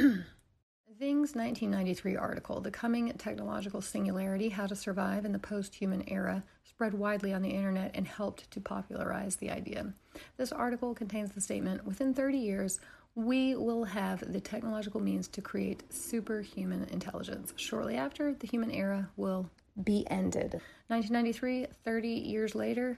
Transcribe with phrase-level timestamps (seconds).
[0.98, 6.42] Vinge's 1993 article, The Coming Technological Singularity How to Survive in the Post Human Era,
[6.64, 9.92] spread widely on the internet and helped to popularize the idea.
[10.38, 12.80] This article contains the statement Within 30 years,
[13.14, 17.52] we will have the technological means to create superhuman intelligence.
[17.56, 19.50] Shortly after, the human era will
[19.84, 20.62] be ended.
[20.88, 22.96] 1993, 30 years later,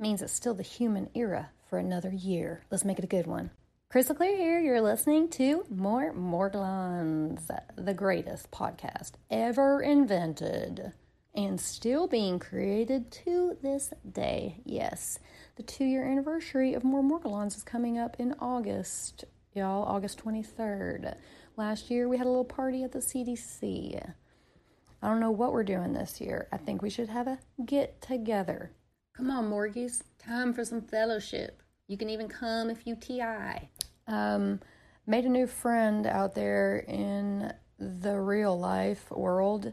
[0.00, 2.64] Means it's still the human era for another year.
[2.70, 3.50] Let's make it a good one.
[3.90, 4.60] Crystal Clear here.
[4.60, 10.92] You're listening to More Morgellons, the greatest podcast ever invented
[11.34, 14.60] and still being created to this day.
[14.64, 15.18] Yes,
[15.56, 19.24] the two year anniversary of More Morgellons is coming up in August,
[19.54, 21.14] y'all, August 23rd.
[21.56, 24.12] Last year we had a little party at the CDC.
[25.02, 26.48] I don't know what we're doing this year.
[26.52, 28.72] I think we should have a get together.
[29.16, 30.02] Come on, Morgies.
[30.18, 31.62] Time for some fellowship.
[31.88, 33.68] You can even come if you TI.
[34.06, 34.60] Um,
[35.06, 39.72] made a new friend out there in the real life world.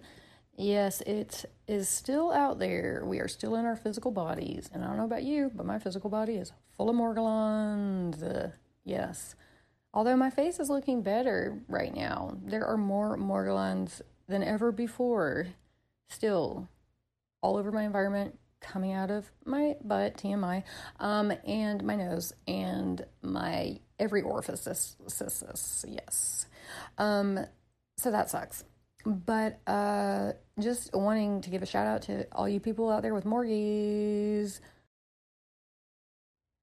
[0.56, 3.04] Yes, it is still out there.
[3.06, 4.70] We are still in our physical bodies.
[4.74, 8.24] And I don't know about you, but my physical body is full of Morgellons.
[8.24, 8.50] Uh,
[8.84, 9.36] yes.
[9.94, 15.48] Although my face is looking better right now, there are more Morgellons than ever before.
[16.10, 16.68] Still,
[17.42, 20.64] all over my environment, coming out of my butt, TMI,
[21.00, 24.96] um, and my nose, and my every orifice,
[25.88, 26.46] yes.
[26.98, 27.40] Um,
[27.98, 28.64] so that sucks.
[29.06, 33.14] But uh, just wanting to give a shout out to all you people out there
[33.14, 34.60] with morgies.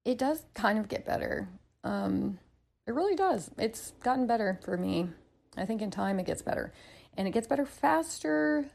[0.05, 1.49] It does kind of get better.
[1.83, 2.39] Um,
[2.87, 3.51] it really does.
[3.57, 5.09] It's gotten better for me.
[5.57, 6.73] I think in time it gets better.
[7.17, 8.67] And it gets better faster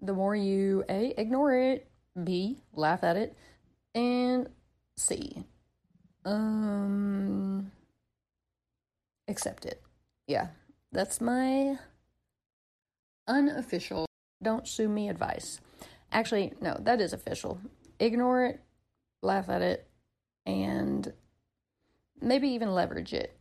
[0.00, 1.87] the more you A, ignore it,
[2.24, 3.36] B, laugh at it,
[3.94, 4.48] and
[4.96, 5.44] C,
[6.24, 7.70] um,
[9.28, 9.82] accept it.
[10.26, 10.48] Yeah,
[10.92, 11.78] that's my
[13.26, 14.08] unofficial
[14.42, 15.60] don't sue me advice.
[16.12, 17.60] Actually, no, that is official.
[17.98, 18.60] Ignore it,
[19.22, 19.88] laugh at it,
[20.46, 21.12] and
[22.20, 23.36] maybe even leverage it.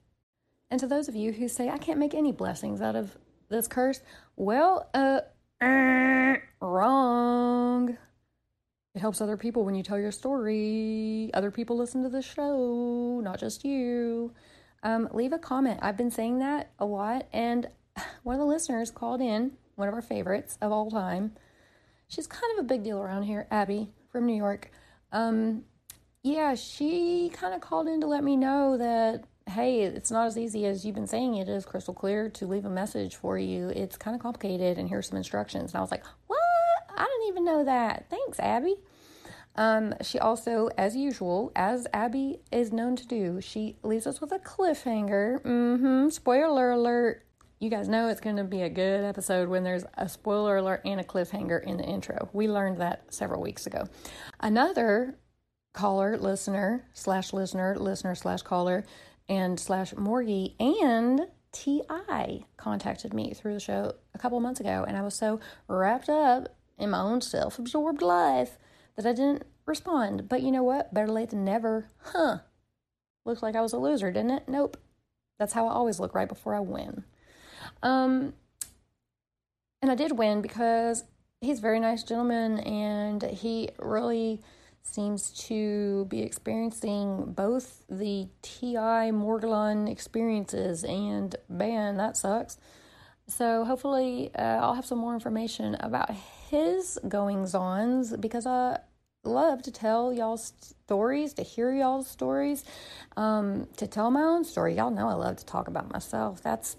[0.69, 3.15] And to those of you who say, I can't make any blessings out of
[3.49, 4.01] this curse,
[4.35, 5.21] well, uh,
[6.61, 7.16] wrong.
[8.97, 11.29] It helps other people when you tell your story.
[11.35, 14.33] Other people listen to the show, not just you.
[14.81, 15.81] Um, leave a comment.
[15.83, 17.69] I've been saying that a lot, and
[18.23, 21.33] one of the listeners called in, one of our favorites of all time.
[22.07, 24.71] She's kind of a big deal around here, Abby from New York.
[25.11, 25.65] Um,
[26.23, 30.39] yeah, she kind of called in to let me know that hey, it's not as
[30.39, 33.69] easy as you've been saying it is crystal clear to leave a message for you.
[33.69, 35.71] It's kind of complicated, and here's some instructions.
[35.71, 36.36] And I was like, what?
[36.97, 38.07] I didn't even know that.
[38.09, 38.75] Thanks, Abby.
[39.55, 44.31] Um, she also, as usual, as Abby is known to do, she leaves us with
[44.31, 45.41] a cliffhanger.
[45.41, 46.09] Mm-hmm.
[46.09, 47.23] Spoiler alert.
[47.59, 50.81] You guys know it's going to be a good episode when there's a spoiler alert
[50.85, 52.29] and a cliffhanger in the intro.
[52.31, 53.87] We learned that several weeks ago.
[54.39, 55.15] Another
[55.73, 58.85] caller, listener, slash listener, listener, slash caller,
[59.27, 61.21] and slash Morgie, and
[61.51, 62.45] T.I.
[62.57, 66.56] contacted me through the show a couple months ago, and I was so wrapped up
[66.77, 68.57] in my own self absorbed life
[68.95, 70.27] that I didn't respond.
[70.29, 70.93] But you know what?
[70.93, 71.89] Better late than never.
[72.03, 72.39] Huh.
[73.25, 74.43] Looks like I was a loser, didn't it?
[74.47, 74.77] Nope.
[75.39, 77.03] That's how I always look right before I win.
[77.83, 78.33] Um,
[79.81, 81.03] and I did win because
[81.41, 84.41] he's a very nice gentleman and he really
[84.81, 92.57] seems to be experiencing both the TI Morgellon experiences and man, that sucks.
[93.27, 96.11] So hopefully, uh, I'll have some more information about
[96.49, 98.79] his goings ons because I
[99.23, 102.63] love to tell y'all stories, to hear y'all's stories,
[103.17, 104.75] um, to tell my own story.
[104.75, 106.41] Y'all know I love to talk about myself.
[106.41, 106.77] That's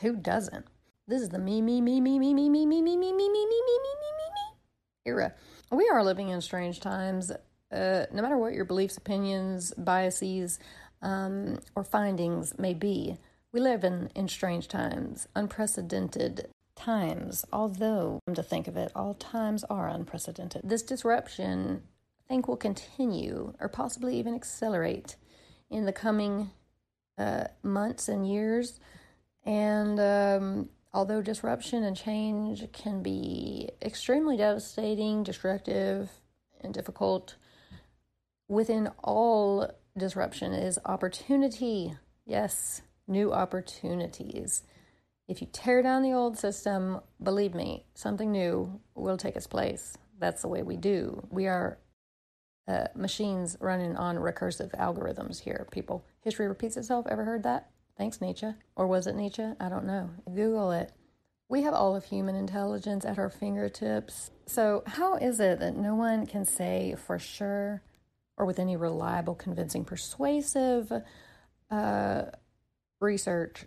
[0.00, 0.66] who doesn't.
[1.06, 3.12] This is the me, me, me, me, me, me, me, me, me, me, me, me,
[3.12, 4.58] me, me, me, me, me, me
[5.06, 5.34] era.
[5.72, 7.32] We are living in strange times.
[7.72, 10.58] Uh, no matter what your beliefs, opinions, biases,
[11.00, 13.16] um, or findings may be,
[13.52, 19.64] we live in, in strange times, unprecedented times, although, to think of it, all times
[19.64, 20.62] are unprecedented.
[20.64, 21.82] This disruption,
[22.24, 25.16] I think, will continue or possibly even accelerate
[25.70, 26.50] in the coming
[27.18, 28.78] uh, months and years.
[29.44, 36.10] And um, although disruption and change can be extremely devastating, destructive,
[36.60, 37.36] and difficult,
[38.48, 41.94] within all disruption is opportunity.
[42.24, 44.62] Yes, new opportunities.
[45.28, 49.96] If you tear down the old system, believe me, something new will take its place.
[50.18, 51.22] That's the way we do.
[51.30, 51.78] We are
[52.66, 56.04] uh, machines running on recursive algorithms here, people.
[56.22, 57.06] History repeats itself.
[57.08, 57.70] Ever heard that?
[57.98, 58.48] Thanks, Nietzsche.
[58.74, 59.44] Or was it Nietzsche?
[59.60, 60.10] I don't know.
[60.26, 60.92] Google it.
[61.50, 64.30] We have all of human intelligence at our fingertips.
[64.46, 67.82] So, how is it that no one can say for sure
[68.36, 70.92] or with any reliable, convincing, persuasive
[71.70, 72.22] uh,
[73.00, 73.66] research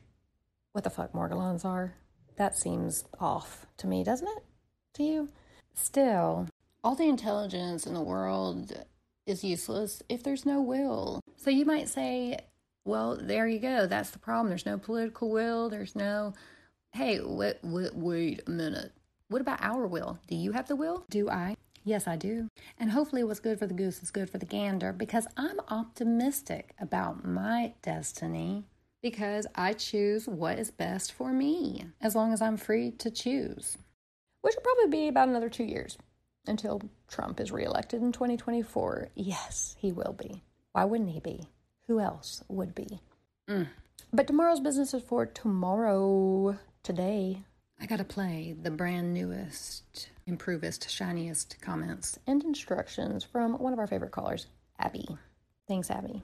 [0.71, 1.95] what the fuck Morgellons are?
[2.37, 4.43] That seems off to me, doesn't it?
[4.95, 5.29] To you?
[5.73, 6.47] Still,
[6.83, 8.85] all the intelligence in the world
[9.25, 11.21] is useless if there's no will.
[11.37, 12.39] So you might say,
[12.85, 13.85] well, there you go.
[13.85, 14.49] That's the problem.
[14.49, 15.69] There's no political will.
[15.69, 16.33] There's no,
[16.93, 18.91] hey, wait, wait, wait a minute.
[19.27, 20.19] What about our will?
[20.27, 21.05] Do you have the will?
[21.09, 21.55] Do I?
[21.83, 22.47] Yes, I do.
[22.77, 26.75] And hopefully, what's good for the goose is good for the gander because I'm optimistic
[26.79, 28.65] about my destiny
[29.01, 33.77] because I choose what is best for me as long as I'm free to choose,
[34.41, 35.97] which will probably be about another two years
[36.47, 39.09] until Trump is reelected in 2024.
[39.15, 40.43] Yes, he will be.
[40.71, 41.47] Why wouldn't he be?
[41.87, 42.99] Who else would be?
[43.49, 43.67] Mm.
[44.13, 46.57] But tomorrow's business is for tomorrow.
[46.83, 47.43] Today,
[47.79, 53.87] I gotta play the brand newest, improvest, shiniest comments and instructions from one of our
[53.87, 54.47] favorite callers,
[54.79, 55.07] Abby.
[55.67, 56.23] Thanks, Abby.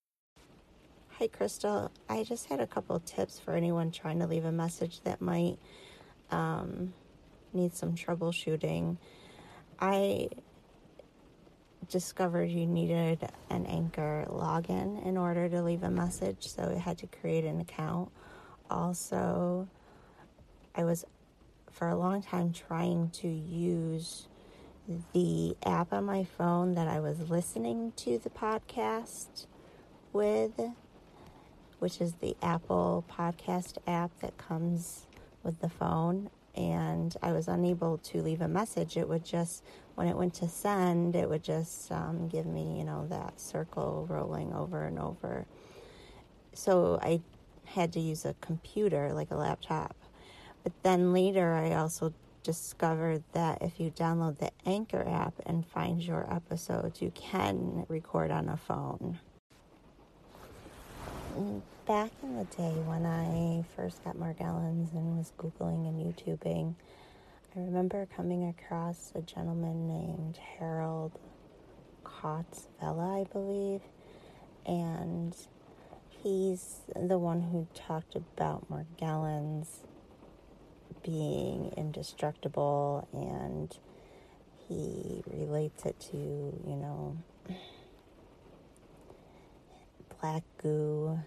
[1.21, 1.91] Hi, Crystal.
[2.09, 5.59] I just had a couple tips for anyone trying to leave a message that might
[6.31, 6.95] um,
[7.53, 8.97] need some troubleshooting.
[9.79, 10.29] I
[11.87, 13.19] discovered you needed
[13.51, 17.61] an Anchor login in order to leave a message, so I had to create an
[17.61, 18.09] account.
[18.71, 19.67] Also,
[20.73, 21.05] I was
[21.69, 24.27] for a long time trying to use
[25.13, 29.45] the app on my phone that I was listening to the podcast
[30.13, 30.59] with
[31.81, 35.07] which is the Apple Podcast app that comes
[35.41, 36.29] with the phone.
[36.53, 38.97] And I was unable to leave a message.
[38.97, 39.63] It would just,
[39.95, 44.05] when it went to send, it would just um, give me, you know, that circle
[44.07, 45.47] rolling over and over.
[46.53, 47.19] So I
[47.65, 49.95] had to use a computer, like a laptop.
[50.61, 52.13] But then later, I also
[52.43, 58.29] discovered that if you download the Anchor app and find your episodes, you can record
[58.29, 59.17] on a phone
[61.85, 66.75] back in the day when I first got Morgellons and was Googling and YouTubing,
[67.55, 71.17] I remember coming across a gentleman named Harold
[72.03, 73.81] Kautz-Vella, I believe,
[74.65, 75.35] and
[76.09, 79.79] he's the one who talked about Morgellons
[81.03, 83.75] being indestructible and
[84.67, 87.17] he relates it to, you know,
[90.21, 91.19] black goo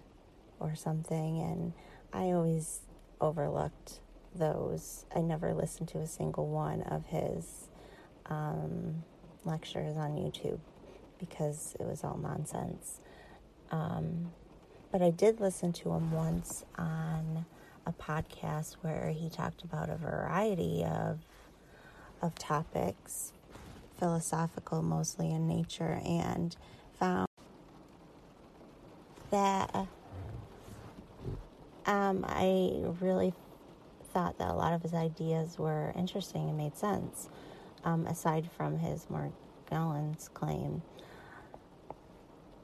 [0.65, 1.73] or something, and
[2.13, 2.81] I always
[3.21, 4.01] overlooked
[4.35, 5.05] those.
[5.15, 7.69] I never listened to a single one of his
[8.27, 9.05] um,
[9.45, 10.61] lectures on YouTube
[11.19, 13.01] because it was all nonsense.
[13.71, 14.33] Um,
[14.91, 17.45] but I did listen to him once on
[17.87, 21.21] a podcast where he talked about a variety of
[22.23, 23.33] of topics,
[23.99, 26.57] philosophical mostly in nature, and
[26.99, 27.29] found
[29.31, 29.89] that
[31.87, 33.33] um, I really
[34.13, 37.29] thought that a lot of his ideas were interesting and made sense,
[37.85, 40.83] um, aside from his Morgellons claim.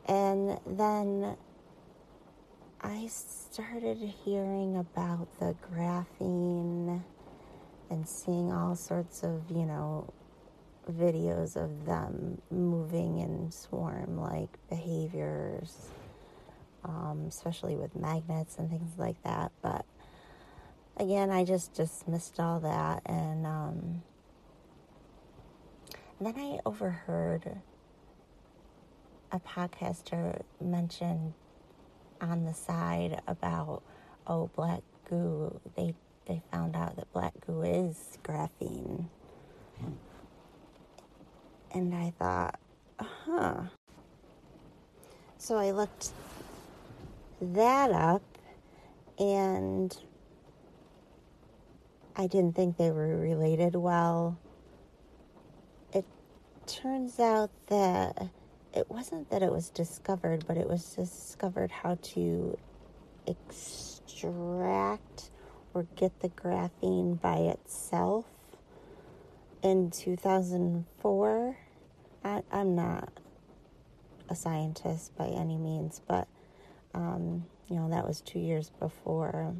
[0.06, 1.36] And then
[2.80, 7.02] I started hearing about the graphene
[7.90, 10.12] and seeing all sorts of, you know,
[10.90, 15.90] videos of them moving in swarm like behaviors
[16.84, 19.52] um, especially with magnets and things like that.
[19.62, 19.84] But
[20.96, 23.02] again, I just dismissed all that.
[23.06, 24.02] And, um,
[26.20, 27.50] then I overheard
[29.32, 31.32] a podcaster mention
[32.20, 33.82] on the side about,
[34.26, 35.58] oh, black goo.
[35.76, 35.94] They,
[36.26, 39.06] they found out that black goo is graphene.
[41.72, 42.58] And I thought,
[42.98, 43.62] huh.
[45.38, 46.10] So I looked
[47.40, 48.22] that up
[49.18, 49.96] and
[52.16, 54.38] I didn't think they were related well.
[55.92, 56.04] It
[56.66, 58.28] turns out that
[58.74, 62.58] it wasn't that it was discovered, but it was discovered how to
[63.26, 65.30] extract
[65.74, 68.26] or get the graphene by itself
[69.62, 71.56] in 2004.
[72.22, 73.12] I, am not
[74.28, 76.28] a scientist by any means, but
[76.94, 79.54] um, you know that was two years before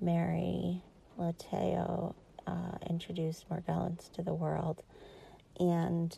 [0.00, 0.82] Mary
[1.18, 2.14] Leitao
[2.46, 4.82] uh, introduced Morgellons to the world,
[5.58, 6.16] and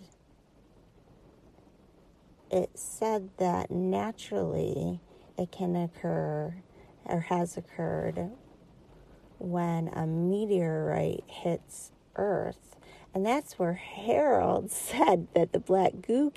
[2.50, 5.00] it said that naturally
[5.36, 6.54] it can occur
[7.04, 8.30] or has occurred
[9.38, 12.76] when a meteorite hits Earth.
[13.14, 16.32] And that's where Harold said that the black goo.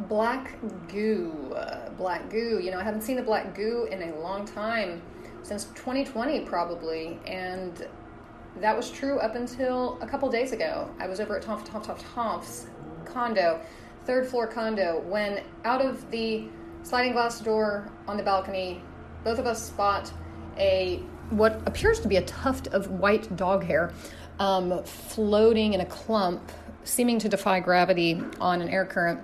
[0.00, 0.56] Black
[0.88, 1.56] goo.
[1.96, 2.60] Black goo.
[2.62, 5.02] You know, I haven't seen the black goo in a long time,
[5.42, 7.18] since 2020 probably.
[7.26, 7.86] And
[8.60, 10.90] that was true up until a couple days ago.
[10.98, 12.66] I was over at Tomf Tomf Tomf Tomf's
[13.04, 13.60] condo
[14.06, 16.48] third floor condo when out of the
[16.82, 18.82] sliding glass door on the balcony,
[19.24, 20.12] both of us spot
[20.58, 23.92] a what appears to be a tuft of white dog hair
[24.38, 26.52] um, floating in a clump,
[26.84, 29.20] seeming to defy gravity on an air current.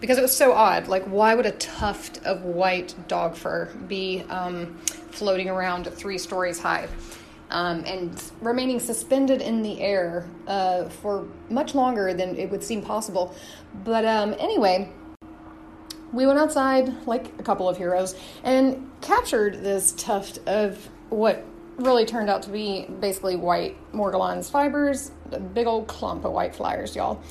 [0.00, 0.88] Because it was so odd.
[0.88, 4.76] Like, why would a tuft of white dog fur be um,
[5.10, 6.88] floating around three stories high?
[7.50, 12.82] um, and remaining suspended in the air uh, for much longer than it would seem
[12.82, 13.34] possible.
[13.84, 14.90] But um, anyway,
[16.12, 21.44] we went outside like a couple of heroes and captured this tuft of what
[21.76, 26.54] really turned out to be basically white Morgellons fibers, a big old clump of white
[26.54, 27.22] flyers, y'all.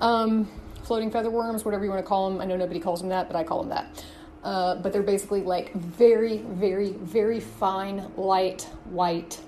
[0.00, 0.48] Um,
[0.88, 2.40] floating feather worms, whatever you want to call them.
[2.40, 4.04] I know nobody calls them that, but I call them that.
[4.42, 9.38] Uh, but they're basically like very, very, very fine, light, white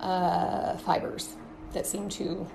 [0.00, 1.34] uh, fibers
[1.72, 2.46] that seem to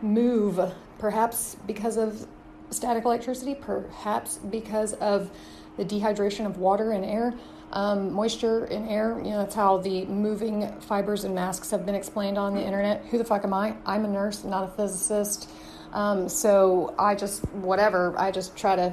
[0.00, 0.60] move,
[0.98, 2.26] perhaps because of
[2.70, 5.30] static electricity, perhaps because of
[5.76, 7.34] the dehydration of water and air,
[7.72, 9.18] um, moisture in air.
[9.18, 13.04] You know, that's how the moving fibers and masks have been explained on the internet.
[13.06, 13.74] Who the fuck am I?
[13.84, 15.50] I'm a nurse, not a physicist.
[15.96, 18.92] Um, so I just, whatever, I just try to,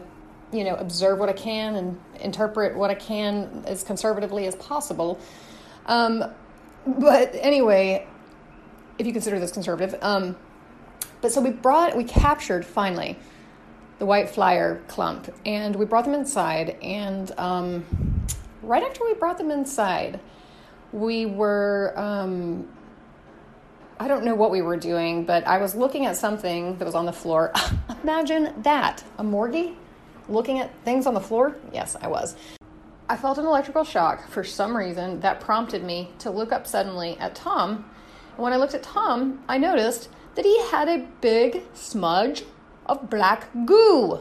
[0.54, 5.20] you know, observe what I can and interpret what I can as conservatively as possible.
[5.86, 6.24] Um,
[6.88, 8.08] but anyway,
[8.98, 10.38] if you consider this conservative, um,
[11.20, 13.20] but so we brought, we captured finally
[14.00, 16.78] the white flyer clump, and we brought them inside.
[16.82, 17.86] And um,
[18.62, 20.22] right after we brought them inside,
[20.94, 21.94] we were.
[21.98, 22.70] Um,
[24.04, 26.94] I don't know what we were doing, but I was looking at something that was
[26.94, 27.54] on the floor.
[28.04, 29.78] Imagine that a morgie
[30.28, 31.56] looking at things on the floor?
[31.72, 32.36] Yes, I was.
[33.08, 37.18] I felt an electrical shock for some reason that prompted me to look up suddenly
[37.18, 37.90] at Tom.
[38.36, 42.44] And when I looked at Tom, I noticed that he had a big smudge
[42.88, 44.20] of black goo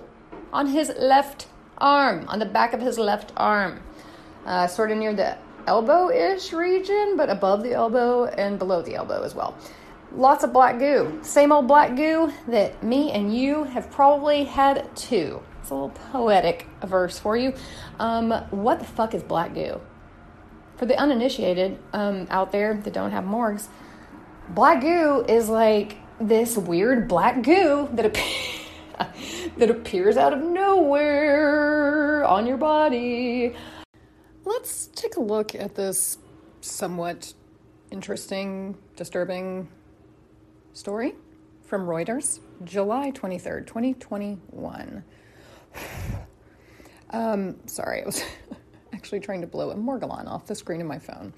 [0.52, 1.48] on his left
[1.78, 3.80] arm, on the back of his left arm,
[4.46, 8.94] uh, sort of near the elbow ish region, but above the elbow and below the
[8.94, 9.56] elbow as well.
[10.14, 11.20] Lots of black goo.
[11.22, 15.42] Same old black goo that me and you have probably had too.
[15.60, 17.54] It's a little poetic verse for you.
[17.98, 19.80] Um, what the fuck is black goo?
[20.76, 23.68] For the uninitiated um, out there that don't have morgues,
[24.48, 28.58] black goo is like this weird black goo that appears.
[29.56, 33.54] that appears out of nowhere on your body.
[34.52, 36.18] Let's take a look at this
[36.60, 37.32] somewhat
[37.90, 39.66] interesting, disturbing
[40.74, 41.14] story
[41.62, 45.04] from Reuters, July 23rd, 2021.
[47.10, 48.22] um, sorry, I was
[48.92, 51.32] actually trying to blow a Morgellon off the screen of my phone.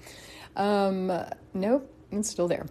[0.57, 1.09] Um,
[1.53, 2.65] nope, it's still there.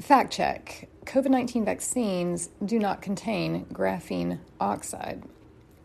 [0.00, 5.24] Fact check COVID 19 vaccines do not contain graphene oxide.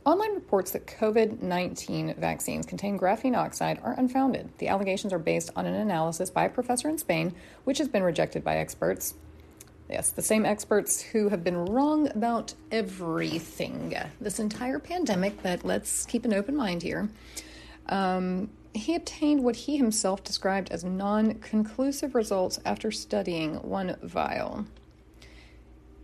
[0.05, 4.49] Online reports that COVID 19 vaccines contain graphene oxide are unfounded.
[4.57, 7.33] The allegations are based on an analysis by a professor in Spain,
[7.63, 9.13] which has been rejected by experts.
[9.89, 16.05] Yes, the same experts who have been wrong about everything this entire pandemic, but let's
[16.05, 17.09] keep an open mind here.
[17.87, 24.65] Um, he obtained what he himself described as non conclusive results after studying one vial.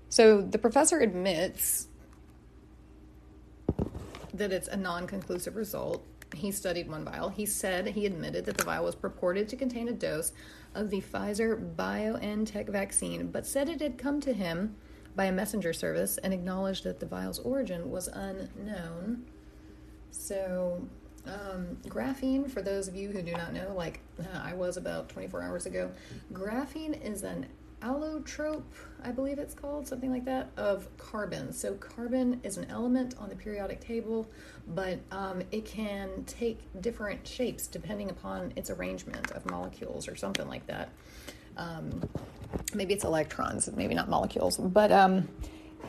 [0.08, 1.89] So the professor admits
[4.34, 6.06] that it's a non conclusive result.
[6.36, 7.30] He studied one vial.
[7.30, 10.32] He said he admitted that the vial was purported to contain a dose
[10.76, 14.76] of the Pfizer BioNTech vaccine, but said it had come to him
[15.16, 19.26] by a messenger service and acknowledged that the vial's origin was unknown.
[20.12, 20.88] So,
[21.26, 25.10] um, graphene, for those of you who do not know, like uh, I was about
[25.10, 25.92] 24 hours ago,
[26.32, 27.48] graphene is an
[27.82, 28.64] allotrope,
[29.04, 31.54] I believe it's called, something like that, of carbon.
[31.54, 34.30] So, carbon is an element on the periodic table,
[34.68, 40.48] but um, it can take different shapes depending upon its arrangement of molecules or something
[40.48, 40.90] like that.
[41.58, 42.08] Um,
[42.74, 45.28] maybe it's electrons, maybe not molecules, but um,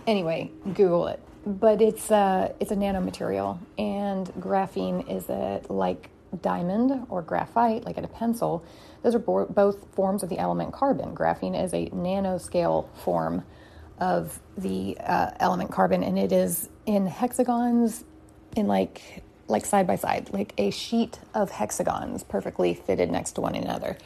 [0.06, 1.20] anyway, Google it.
[1.47, 6.11] But it's uh, it's a nanomaterial, and graphene is a like
[6.42, 8.64] diamond or graphite, like in a pencil.
[9.02, 11.14] Those are bo- both forms of the element carbon.
[11.14, 13.44] Graphene is a nanoscale form
[13.99, 18.04] of the uh, element carbon, and it is in hexagons,
[18.56, 23.40] in like like side by side, like a sheet of hexagons, perfectly fitted next to
[23.40, 23.99] one another.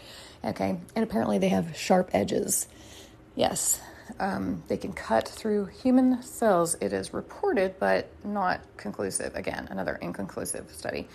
[0.43, 2.67] Okay, and apparently they have sharp edges.
[3.35, 3.81] Yes,
[4.19, 6.77] um, they can cut through human cells.
[6.81, 9.35] It is reported, but not conclusive.
[9.35, 11.09] Again, another inconclusive study.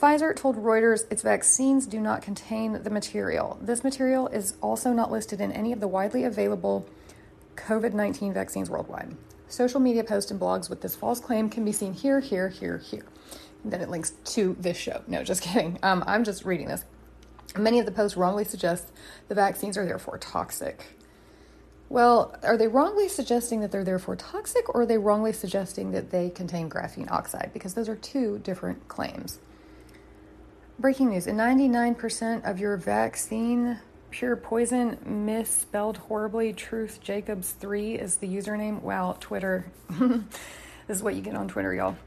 [0.00, 3.58] Pfizer told Reuters its vaccines do not contain the material.
[3.60, 6.88] This material is also not listed in any of the widely available
[7.56, 9.14] COVID 19 vaccines worldwide.
[9.48, 12.78] Social media posts and blogs with this false claim can be seen here, here, here,
[12.78, 13.04] here.
[13.62, 15.02] And then it links to this show.
[15.06, 15.78] No, just kidding.
[15.82, 16.86] Um, I'm just reading this.
[17.58, 18.90] Many of the posts wrongly suggest
[19.28, 20.96] the vaccines are therefore toxic.
[21.90, 26.10] Well, are they wrongly suggesting that they're therefore toxic, or are they wrongly suggesting that
[26.10, 27.50] they contain graphene oxide?
[27.52, 29.40] Because those are two different claims.
[30.80, 33.78] Breaking news: 99% of your vaccine
[34.10, 36.54] pure poison misspelled horribly.
[36.54, 38.80] Truth Jacobs three is the username.
[38.80, 39.70] Wow, Twitter.
[39.90, 40.22] this
[40.88, 41.98] is what you get on Twitter, y'all.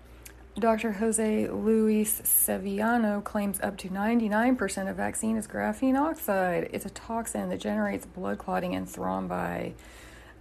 [0.58, 0.94] Dr.
[0.94, 6.72] Jose Luis Sevillano claims up to 99% of vaccine is graphene oxide.
[6.74, 9.74] It's a toxin that generates blood clotting and thrombi.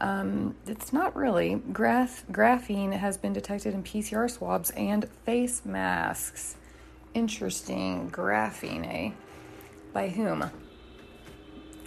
[0.01, 1.57] Um, it's not really.
[1.71, 6.57] Graph- graphene has been detected in PCR swabs and face masks.
[7.15, 8.11] Interesting.
[8.11, 9.13] Graphene, eh?
[9.93, 10.51] By whom?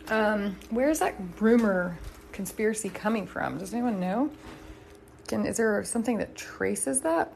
[0.08, 1.98] Um, where is that rumor
[2.32, 3.58] conspiracy coming from?
[3.58, 4.29] Does anyone know?
[5.27, 7.34] Can, is there something that traces that?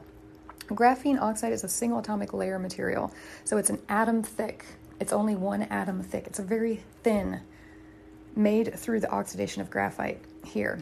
[0.68, 4.64] Graphene oxide is a single atomic layer material, so it's an atom thick.
[5.00, 6.28] It's only one atom thick.
[6.28, 7.40] It's a very thin,
[8.36, 10.22] made through the oxidation of graphite.
[10.44, 10.78] Here,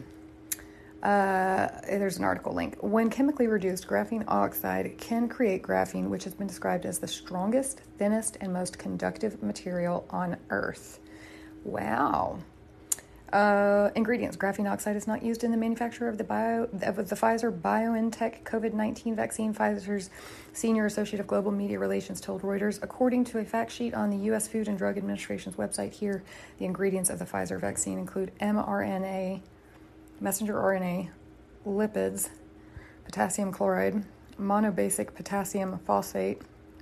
[1.03, 2.77] uh, there's an article link.
[2.81, 7.81] When chemically reduced, graphene oxide can create graphene, which has been described as the strongest,
[7.97, 10.99] thinnest, and most conductive material on Earth.
[11.63, 12.39] Wow.
[13.31, 17.15] Uh, ingredients: Graphene oxide is not used in the manufacture of the bio of the
[17.15, 19.53] Pfizer BioNTech COVID nineteen vaccine.
[19.53, 20.09] Pfizer's
[20.51, 24.17] senior associate of global media relations told Reuters, according to a fact sheet on the
[24.17, 24.47] U.S.
[24.47, 25.93] Food and Drug Administration's website.
[25.93, 26.23] Here,
[26.57, 29.41] the ingredients of the Pfizer vaccine include mRNA,
[30.19, 31.09] messenger RNA,
[31.65, 32.29] lipids,
[33.05, 34.03] potassium chloride,
[34.39, 36.41] monobasic potassium phosphate,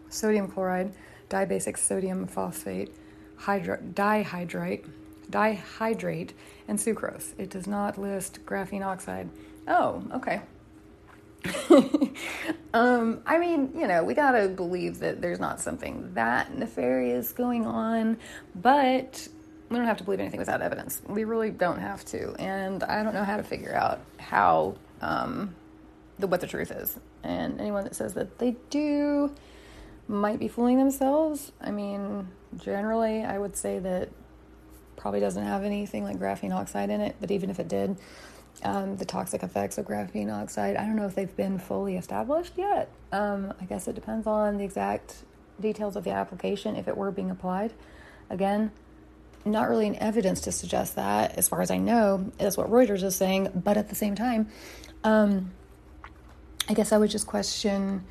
[0.10, 0.94] sodium chloride,
[1.30, 2.94] dibasic sodium phosphate,
[3.38, 4.86] hydro- dihydrite
[5.30, 6.32] dihydrate,
[6.68, 7.34] and sucrose.
[7.38, 9.30] It does not list graphene oxide.
[9.68, 10.42] Oh, okay.
[12.74, 17.66] um, I mean, you know, we gotta believe that there's not something that nefarious going
[17.66, 18.18] on,
[18.56, 19.28] but
[19.70, 21.02] we don't have to believe anything without evidence.
[21.08, 25.56] We really don't have to, and I don't know how to figure out how um,
[26.20, 26.98] the what the truth is.
[27.24, 29.32] And anyone that says that they do
[30.08, 31.52] might be fooling themselves.
[31.60, 34.10] I mean, generally, I would say that
[34.96, 37.98] probably doesn't have anything like graphene oxide in it, but even if it did,
[38.64, 42.54] um, the toxic effects of graphene oxide, I don't know if they've been fully established
[42.58, 42.90] yet.
[43.12, 45.24] Um, I guess it depends on the exact
[45.60, 47.74] details of the application if it were being applied.
[48.30, 48.72] Again,
[49.46, 53.04] not really an evidence to suggest that, as far as I know, is what Reuters
[53.04, 54.50] is saying, but at the same time,
[55.04, 55.52] um,
[56.70, 58.04] I guess I would just question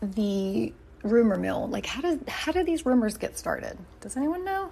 [0.00, 0.72] the
[1.02, 1.68] rumor mill.
[1.68, 3.78] Like, how does how do these rumors get started?
[4.00, 4.70] Does anyone know?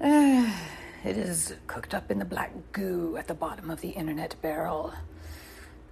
[0.00, 0.50] Uh,
[1.04, 4.92] it is cooked up in the black goo at the bottom of the internet barrel.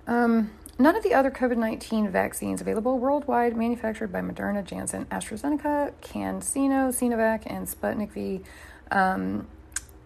[0.07, 5.93] Um, none of the other COVID 19 vaccines available worldwide, manufactured by Moderna, Janssen, AstraZeneca,
[6.03, 8.41] CanSino, Sinovac, and Sputnik V,
[8.91, 9.47] um,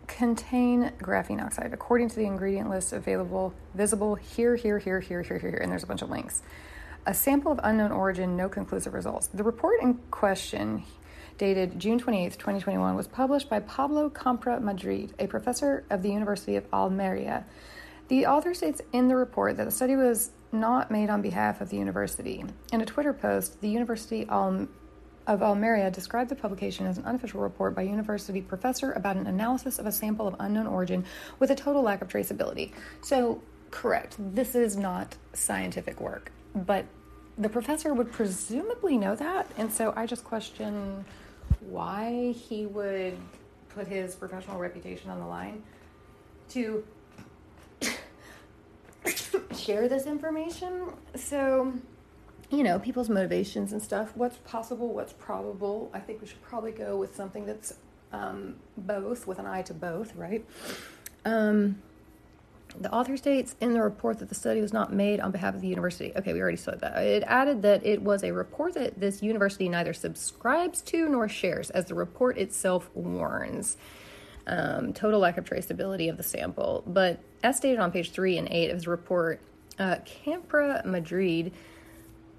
[0.06, 5.38] contain graphene oxide, according to the ingredient list available, visible here, here, here, here, here,
[5.38, 5.60] here, here.
[5.60, 6.42] and there's a bunch of links.
[7.06, 9.28] A sample of unknown origin, no conclusive results.
[9.28, 10.82] The report in question
[11.38, 16.56] dated June 28, 2021, was published by Pablo Campra Madrid, a professor of the University
[16.56, 17.44] of Almeria.
[18.08, 21.70] The author states in the report that the study was not made on behalf of
[21.70, 22.44] the university.
[22.72, 24.68] In a Twitter post, the University of
[25.42, 29.86] Almeria described the publication as an unofficial report by university professor about an analysis of
[29.86, 31.04] a sample of unknown origin
[31.38, 32.72] with a total lack of traceability.
[33.02, 36.86] So, correct, this is not scientific work, but
[37.36, 41.04] the professor would presumably know that, and so I just question
[41.60, 43.16] why he would
[43.68, 45.62] put his professional reputation on the line
[46.50, 46.82] to
[49.68, 50.94] share this information.
[51.14, 51.74] So,
[52.50, 54.12] you know, people's motivations and stuff.
[54.14, 55.90] What's possible, what's probable.
[55.92, 57.74] I think we should probably go with something that's
[58.10, 60.42] um, both, with an eye to both, right?
[61.26, 61.82] Um,
[62.80, 65.60] the author states in the report that the study was not made on behalf of
[65.60, 66.12] the university.
[66.16, 66.96] Okay, we already said that.
[67.02, 71.68] It added that it was a report that this university neither subscribes to nor shares,
[71.70, 73.76] as the report itself warns.
[74.46, 76.82] Um, total lack of traceability of the sample.
[76.86, 79.42] But as stated on page three and eight of his report,
[79.78, 81.52] uh, Campra Madrid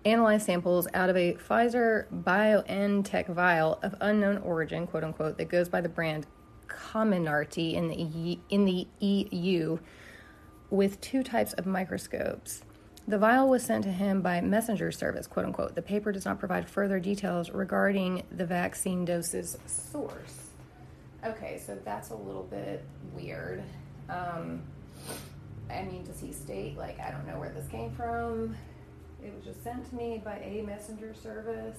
[0.05, 5.69] analyzed samples out of a Pfizer BioNTech vial of unknown origin, quote unquote, that goes
[5.69, 6.25] by the brand
[6.67, 9.79] Comirnaty in the in the EU
[10.69, 12.61] with two types of microscopes.
[13.07, 15.73] The vial was sent to him by messenger service, quote unquote.
[15.73, 20.51] The paper does not provide further details regarding the vaccine dose's source.
[21.25, 23.63] Okay, so that's a little bit weird.
[24.09, 24.61] Um,
[25.69, 28.55] I mean, does he state, like, I don't know where this came from?
[29.23, 31.77] It was just sent to me by a messenger service.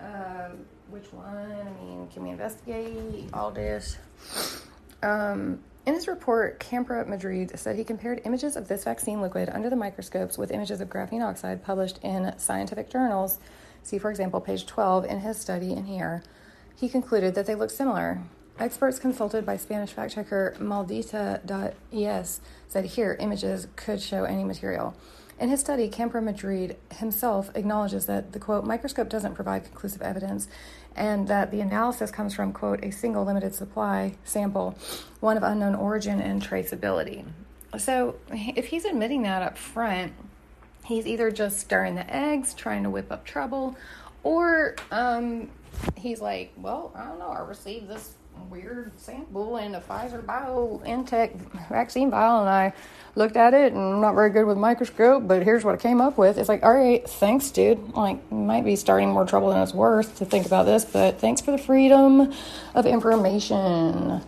[0.00, 0.50] Uh,
[0.90, 1.52] which one?
[1.52, 3.98] I mean, can we investigate all this?
[5.02, 9.68] Um, in his report, Campra Madrid said he compared images of this vaccine liquid under
[9.68, 13.38] the microscopes with images of graphene oxide published in scientific journals.
[13.82, 16.22] See, for example, page 12 in his study in here.
[16.76, 18.20] He concluded that they looked similar.
[18.62, 24.94] Experts consulted by Spanish fact checker Maldita.es said here images could show any material.
[25.40, 30.46] In his study, Campra Madrid himself acknowledges that the quote microscope doesn't provide conclusive evidence
[30.94, 34.78] and that the analysis comes from, quote, a single limited supply sample,
[35.18, 37.24] one of unknown origin and traceability.
[37.78, 40.12] So if he's admitting that up front,
[40.84, 43.76] he's either just stirring the eggs, trying to whip up trouble,
[44.22, 45.50] or um,
[45.96, 48.14] he's like, well, I don't know, I received this
[48.50, 52.72] weird sample in a Pfizer BioNTech vaccine vial, and I
[53.14, 56.00] looked at it, and I'm not very good with microscope, but here's what I came
[56.00, 56.38] up with.
[56.38, 57.94] It's like, all right, thanks, dude.
[57.94, 61.40] Like, might be starting more trouble than it's worth to think about this, but thanks
[61.40, 62.32] for the freedom
[62.74, 64.22] of information.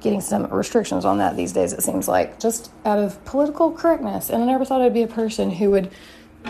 [0.00, 4.30] Getting some restrictions on that these days, it seems like, just out of political correctness.
[4.30, 5.90] And I never thought I'd be a person who would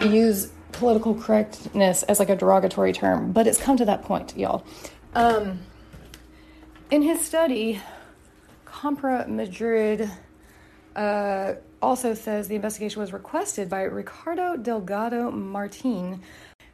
[0.02, 4.64] use political correctness as like a derogatory term, but it's come to that point, y'all.
[5.14, 5.60] Um,
[6.90, 7.80] in his study,
[8.66, 10.10] Campra Madrid
[10.96, 16.22] uh, also says the investigation was requested by Ricardo Delgado Martin,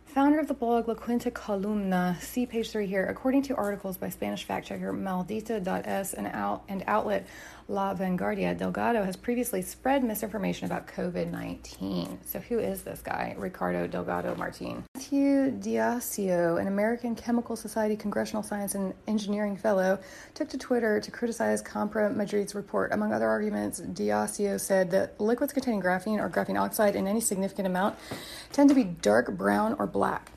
[0.06, 2.16] founder of the blog La Quinta Columna.
[2.20, 3.06] See page three here.
[3.06, 7.26] According to articles by Spanish fact checker Maldita.es and, out, and outlet
[7.66, 12.18] La Vanguardia, Delgado has previously spread misinformation about COVID 19.
[12.22, 14.84] So, who is this guy, Ricardo Delgado Martin?
[14.94, 19.98] Matthew Diasio, an American Chemical Society Congressional Science and Engineering Fellow,
[20.34, 22.92] took to Twitter to criticize Campra Madrid's report.
[22.92, 27.66] Among other arguments, Diasio said that liquids containing graphene or graphene oxide in any significant
[27.66, 27.96] amount
[28.52, 30.30] tend to be dark brown or black.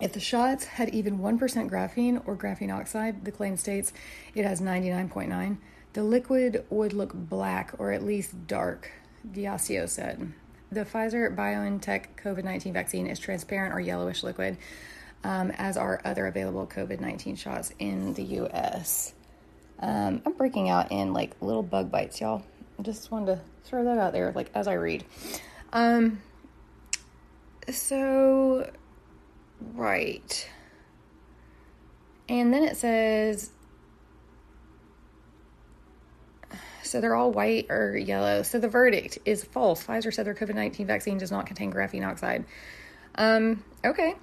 [0.00, 1.38] If the shots had even 1%
[1.70, 3.92] graphene or graphene oxide, the claim states
[4.34, 5.58] it has 99.9.
[5.92, 8.90] The liquid would look black or at least dark,
[9.30, 10.32] Diasio said.
[10.70, 14.56] The Pfizer BioNTech COVID 19 vaccine is transparent or yellowish liquid,
[15.22, 19.12] um, as are other available COVID 19 shots in the US.
[19.80, 22.42] Um, I'm breaking out in like little bug bites, y'all.
[22.78, 25.04] I just wanted to throw that out there, like as I read.
[25.74, 26.22] Um,
[27.70, 28.70] so,
[29.74, 30.48] right.
[32.30, 33.50] And then it says
[36.82, 38.42] so they're all white or yellow.
[38.42, 39.84] So the verdict is false.
[39.84, 42.44] Pfizer said their COVID 19 vaccine does not contain graphene oxide.
[43.16, 44.14] Um, okay,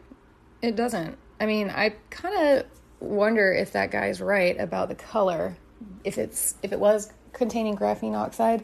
[0.62, 1.18] it doesn't.
[1.40, 2.66] I mean, I kind of
[3.00, 5.56] wonder if that guy's right about the color.
[6.04, 8.64] If it's if it was containing graphene oxide,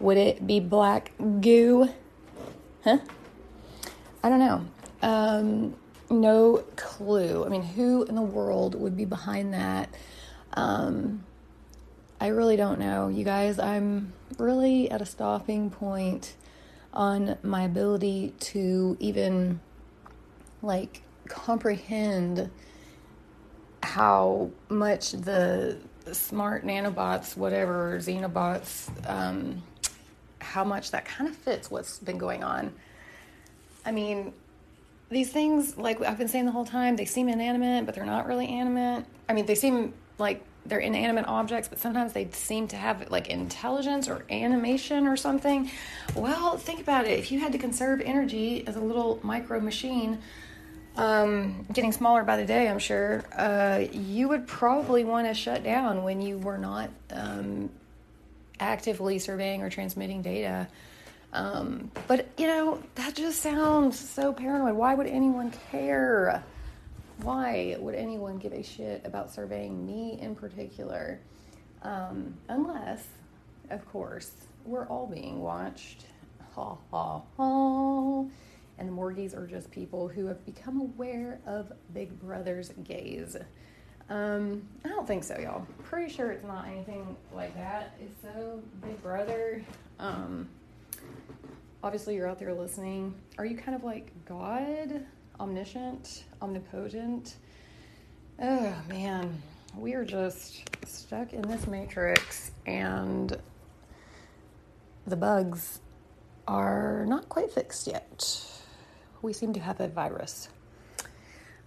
[0.00, 1.88] would it be black goo?
[2.84, 2.98] Huh?
[4.22, 4.64] I don't know.
[5.02, 5.74] Um,
[6.10, 7.44] no clue.
[7.44, 9.88] I mean, who in the world would be behind that?
[10.54, 11.24] Um,
[12.20, 13.08] I really don't know.
[13.08, 16.34] You guys, I'm really at a stopping point
[16.94, 19.60] on my ability to even
[20.62, 22.50] like comprehend
[23.82, 25.78] how much the
[26.12, 29.62] smart nanobots, whatever, xenobots, um,
[30.40, 32.72] how much that kind of fits what's been going on.
[33.84, 34.32] I mean,
[35.10, 38.26] these things, like I've been saying the whole time, they seem inanimate, but they're not
[38.26, 39.04] really animate.
[39.28, 43.28] I mean, they seem like they're inanimate objects, but sometimes they seem to have like
[43.28, 45.70] intelligence or animation or something.
[46.14, 47.18] Well, think about it.
[47.18, 50.18] If you had to conserve energy as a little micro machine,
[50.96, 55.62] um, getting smaller by the day, I'm sure, uh, you would probably want to shut
[55.62, 57.70] down when you were not um,
[58.58, 60.68] actively surveying or transmitting data.
[61.32, 64.74] Um, but, you know, that just sounds so paranoid.
[64.74, 66.42] Why would anyone care?
[67.22, 71.20] Why would anyone give a shit about surveying me in particular?
[71.82, 73.06] Um, unless,
[73.70, 74.32] of course,
[74.64, 76.04] we're all being watched.
[76.54, 78.24] Ha ha ha.
[78.78, 83.36] And the Morgies are just people who have become aware of Big Brother's gaze.
[84.10, 85.66] Um, I don't think so, y'all.
[85.84, 87.96] Pretty sure it's not anything like that.
[88.00, 89.64] It's so Big Brother.
[89.98, 90.48] Um,
[91.82, 93.14] obviously, you're out there listening.
[93.38, 95.06] Are you kind of like God,
[95.40, 97.36] omniscient, omnipotent?
[98.40, 99.42] Oh man,
[99.76, 103.36] we are just stuck in this matrix, and
[105.06, 105.80] the bugs
[106.46, 108.44] are not quite fixed yet.
[109.22, 110.48] We seem to have a virus.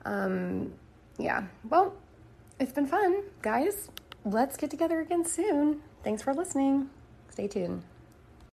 [0.05, 0.73] Um,
[1.17, 1.95] yeah, well,
[2.59, 3.89] it's been fun, guys.
[4.25, 5.81] Let's get together again soon.
[6.03, 6.89] Thanks for listening.
[7.29, 7.83] Stay tuned.